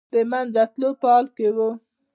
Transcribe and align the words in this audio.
د 0.13 0.15
منځه 0.31 0.63
تللو 0.73 0.89
په 1.01 1.07
حال 1.13 1.25
کې 1.35 1.47
و. 1.55 1.57